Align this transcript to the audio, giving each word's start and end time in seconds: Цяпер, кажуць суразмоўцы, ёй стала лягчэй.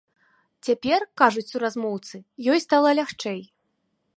Цяпер, 0.67 1.03
кажуць 1.21 1.45
суразмоўцы, 1.51 2.15
ёй 2.55 2.59
стала 2.65 2.89
лягчэй. 3.03 3.41